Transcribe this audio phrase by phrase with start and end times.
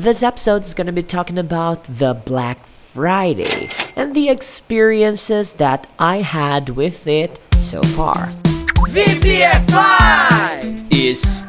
[0.00, 5.86] This episode is going to be talking about the Black Friday and the experiences that
[5.98, 8.28] I had with it so far.
[8.88, 10.79] VPFI!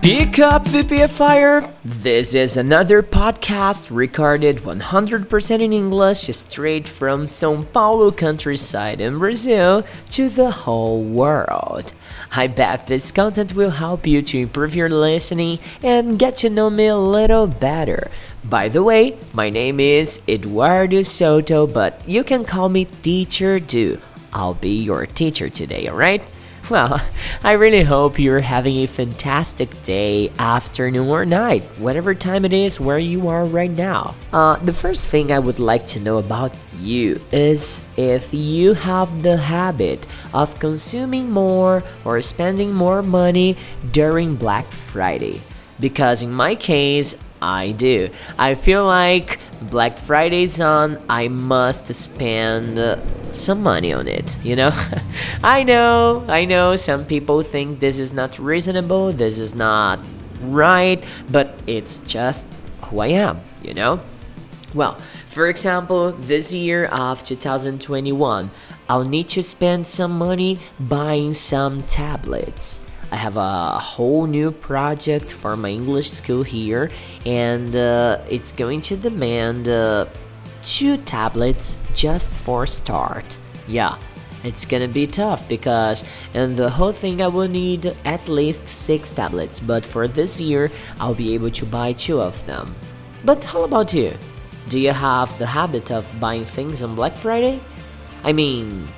[0.00, 1.70] Speak Up VPFire?
[1.84, 9.84] This is another podcast recorded 100% in English straight from São Paulo countryside in Brazil
[10.08, 11.92] to the whole world.
[12.32, 16.70] I bet this content will help you to improve your listening and get to know
[16.70, 18.10] me a little better.
[18.42, 24.00] By the way, my name is Eduardo Soto, but you can call me Teacher Do.
[24.32, 26.22] I'll be your teacher today, alright?
[26.68, 27.00] Well,
[27.44, 32.78] I really hope you're having a fantastic day, afternoon, or night, whatever time it is
[32.78, 34.14] where you are right now.
[34.32, 39.22] Uh, the first thing I would like to know about you is if you have
[39.22, 43.56] the habit of consuming more or spending more money
[43.92, 45.42] during Black Friday.
[45.78, 48.10] Because in my case, I do.
[48.38, 52.78] I feel like Black Friday's on, I must spend
[53.32, 54.70] some money on it, you know?
[55.44, 60.00] I know, I know some people think this is not reasonable, this is not
[60.42, 62.46] right, but it's just
[62.84, 64.00] who I am, you know?
[64.72, 68.50] Well, for example, this year of 2021,
[68.88, 72.80] I'll need to spend some money buying some tablets.
[73.12, 76.90] I have a whole new project for my English school here,
[77.26, 80.06] and uh, it's going to demand uh,
[80.62, 83.36] two tablets just for start.
[83.66, 83.98] Yeah,
[84.44, 89.10] it's gonna be tough because in the whole thing I will need at least six
[89.10, 92.74] tablets, but for this year I'll be able to buy two of them.
[93.24, 94.12] But how about you?
[94.68, 97.60] Do you have the habit of buying things on Black Friday?
[98.22, 98.88] I mean,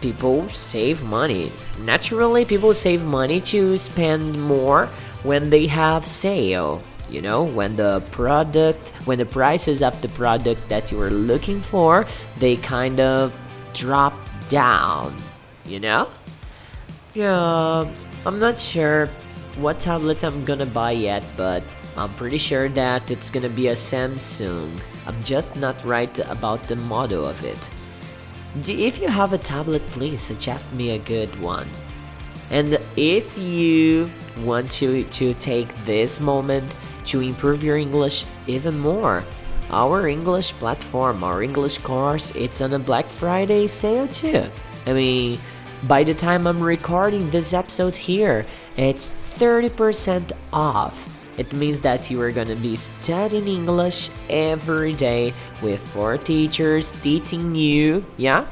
[0.00, 1.52] people save money.
[1.80, 4.86] Naturally, people save money to spend more
[5.22, 6.82] when they have sale.
[7.08, 11.60] You know, when the product, when the prices of the product that you are looking
[11.60, 12.06] for,
[12.38, 13.32] they kind of
[13.72, 14.14] drop
[14.48, 15.16] down.
[15.64, 16.08] You know?
[17.14, 17.88] Yeah,
[18.26, 19.08] I'm not sure
[19.56, 21.62] what tablet I'm gonna buy yet, but
[21.96, 24.80] I'm pretty sure that it's gonna be a Samsung.
[25.06, 27.70] I'm just not right about the model of it.
[28.64, 31.68] If you have a tablet, please suggest me a good one.
[32.50, 39.24] And if you want to, to take this moment to improve your English even more,
[39.70, 44.48] our English platform, our English course, it's on a Black Friday sale too.
[44.86, 45.38] I mean,
[45.82, 48.46] by the time I'm recording this episode here,
[48.76, 51.15] it's 30% off.
[51.38, 57.54] It means that you are gonna be studying English every day with four teachers teaching
[57.54, 58.46] you, yeah?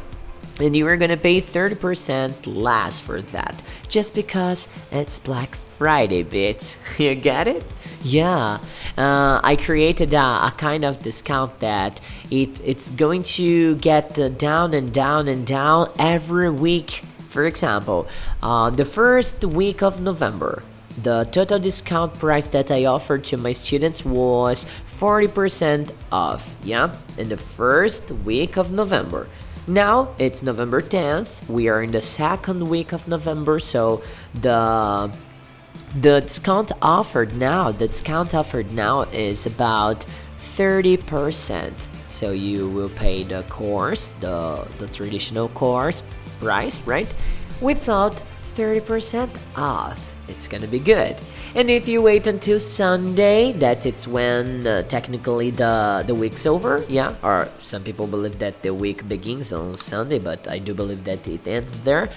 [0.60, 6.76] And you are gonna pay 30% less for that just because it's Black Friday, bitch.
[6.98, 7.64] You get it?
[8.02, 8.58] Yeah,
[8.98, 14.28] uh, I created a, a, kind of discount that it it's going to get uh,
[14.28, 17.02] down and down and down every week.
[17.30, 18.06] For example,
[18.42, 20.62] uh, the first week of November,
[21.02, 24.66] the total discount price that I offered to my students was
[25.00, 29.28] 40% off, yeah, in the first week of November.
[29.66, 34.02] Now it's November 10th, we are in the second week of November, so
[34.34, 35.10] the
[36.00, 40.04] the discount offered now, the discount offered now is about
[40.56, 41.72] 30%.
[42.08, 46.02] So you will pay the course, the the traditional course
[46.40, 47.12] price, right?
[47.60, 48.22] Without
[48.56, 51.20] 30% off it's gonna be good.
[51.54, 56.84] And if you wait until Sunday, that it's when uh, technically the the week's over,
[56.88, 57.14] yeah.
[57.22, 61.26] Or some people believe that the week begins on Sunday, but I do believe that
[61.28, 62.10] it ends there.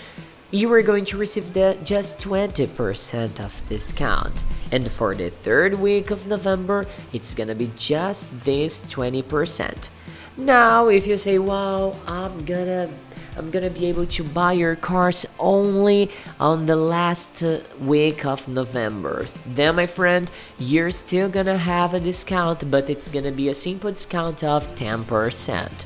[0.50, 4.44] You are going to receive the just 20% of discount.
[4.72, 9.90] And for the third week of November, it's gonna be just this 20%.
[10.38, 12.90] Now, if you say, "Wow, I'm gonna
[13.38, 16.10] I'm gonna be able to buy your cars only
[16.40, 17.44] on the last
[17.80, 19.28] week of November.
[19.46, 23.92] Then, my friend, you're still gonna have a discount, but it's gonna be a simple
[23.92, 25.86] discount of 10%.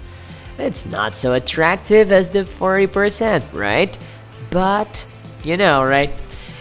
[0.57, 3.97] It's not so attractive as the 40%, right?
[4.49, 5.05] But,
[5.43, 6.13] you know, right?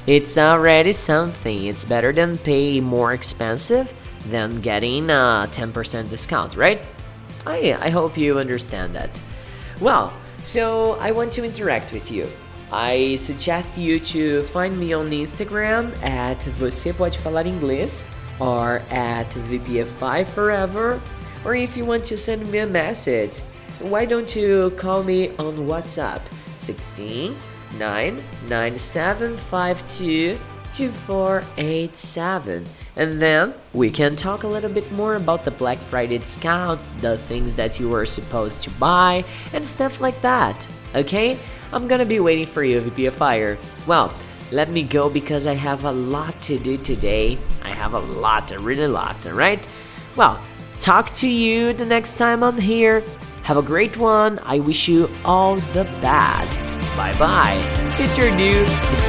[0.08, 1.66] It's already something.
[1.66, 3.94] It's better than pay more expensive
[4.28, 6.81] than getting a 10% discount, right?
[7.46, 9.20] I, I hope you understand that.
[9.81, 12.28] Well, so I want to interact with you.
[12.72, 18.04] I suggest you to find me on Instagram at Você Pode Falar Inglês
[18.38, 21.00] or at VPF5 Forever.
[21.44, 23.40] Or if you want to send me a message,
[23.81, 26.20] why don't you call me on WhatsApp
[26.58, 27.34] 16
[27.78, 30.38] 99752
[30.72, 32.67] 2487.
[32.96, 37.19] And then we can talk a little bit more about the Black Friday discounts, the
[37.19, 40.67] things that you were supposed to buy, and stuff like that.
[40.94, 41.38] Okay?
[41.72, 43.58] I'm gonna be waiting for you, VPFire.
[43.87, 44.12] Well,
[44.50, 47.38] let me go because I have a lot to do today.
[47.62, 49.69] I have a lot, a really lot, alright?
[50.16, 50.40] Well,
[50.81, 53.05] talk to you the next time I'm here.
[53.44, 54.40] Have a great one.
[54.43, 56.61] I wish you all the best.
[56.96, 57.79] Bye bye.
[58.00, 58.67] Teacher Dude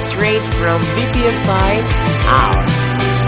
[0.09, 1.81] straight from VPFI
[2.25, 3.20] out.